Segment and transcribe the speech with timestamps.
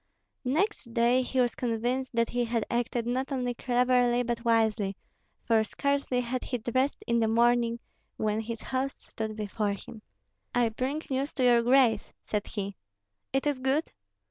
[0.49, 4.95] Next day he was convinced that he had acted not only cleverly but wisely,
[5.45, 7.79] for scarcely had he dressed in the morning,
[8.17, 10.01] when his host stood before him.
[10.55, 12.77] "I bring news to your grace," said he.
[13.31, 13.91] "It is good?"